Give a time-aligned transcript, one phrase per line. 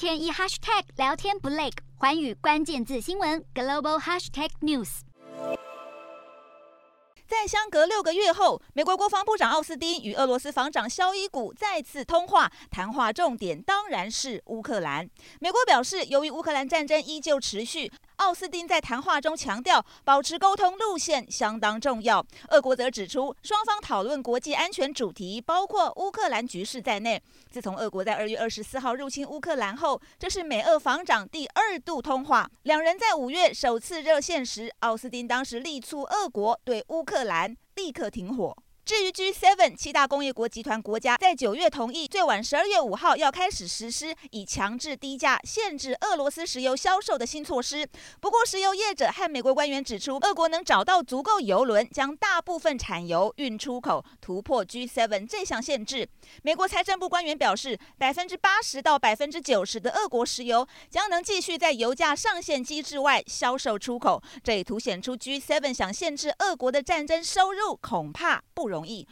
[0.00, 1.68] 天一 hashtag 聊天不累，
[1.98, 5.00] 环宇关键字新闻 global hashtag news。
[7.28, 15.06] 在相隔六个月后，美国国防部长奥斯汀与俄罗斯防长肖伊古再次通话，谈话重点当然是乌克兰。
[15.38, 17.92] 美国表示，由于乌克兰战争依旧持续。
[18.20, 22.24] 奥斯汀在谈话中强调，保持沟通路线相当重要。
[22.50, 27.20] 俄国则指出，双方讨论国际安全主题，包括乌克兰局势在内。
[27.50, 32.48] 自从俄国在二月二十四号入侵乌克兰后，这是美俄防长第二度通话。
[32.64, 38.54] 两人在五月首次热线时，奥斯汀当时力促俄国对乌克兰立刻停火。
[38.90, 47.88] 至于 G7 七大工业国集团国家在九月同意，最晚十二月五号要开始实施以强制低价限制俄罗斯石油销售的新措施。
[48.20, 56.08] 不过，石油业者和美国官员指出，俄国能找到足够油轮，将大部分产油运出口，突破 G7 这项限制。
[56.42, 64.20] 美国财政部官员表示，百分之八十到百分之九十的俄国石油将能继续在油价上限机制外销售出口。
[64.42, 69.06] 这也凸显出 G7 想限制俄国的战争收入恐怕不容同意